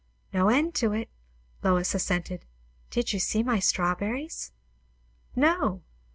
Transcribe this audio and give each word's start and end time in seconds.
"No 0.33 0.49
end 0.49 0.73
to 0.77 0.93
it," 0.93 1.11
Lois 1.61 1.93
assented. 1.93 2.43
"Did 2.89 3.13
you 3.13 3.19
see 3.19 3.43
my 3.43 3.59
strawberries?" 3.59 4.51
"No." 5.35 5.83